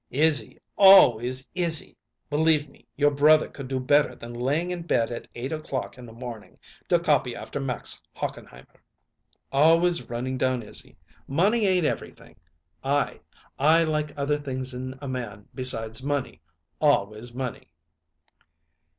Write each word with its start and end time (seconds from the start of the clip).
"Izzy 0.09 0.57
always 0.77 1.47
Izzy! 1.53 1.95
Believe 2.27 2.67
me, 2.67 2.87
your 2.95 3.11
brother 3.11 3.47
could 3.47 3.67
do 3.67 3.79
better 3.79 4.15
than 4.15 4.33
layin' 4.33 4.71
in 4.71 4.81
bed 4.81 5.11
at 5.11 5.27
eight 5.35 5.51
o'clock 5.51 5.95
in 5.95 6.07
the 6.07 6.11
morning, 6.11 6.57
to 6.89 6.97
copy 6.99 7.35
after 7.35 7.59
Max 7.59 8.01
Hochenheimer." 8.15 8.81
"Always 9.51 10.09
running 10.09 10.39
down 10.39 10.63
Izzy! 10.63 10.97
Money 11.27 11.67
ain't 11.67 11.85
everything. 11.85 12.35
I 12.83 13.19
I 13.59 13.83
like 13.83 14.11
other 14.17 14.39
things 14.39 14.73
in 14.73 14.97
a 15.03 15.07
man 15.07 15.47
besides 15.53 16.01
money 16.01 16.41
always 16.79 17.31
money." 17.31 17.71